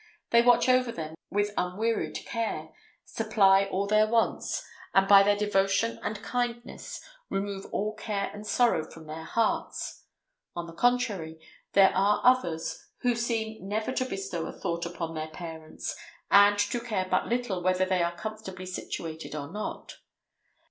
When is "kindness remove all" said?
6.23-7.93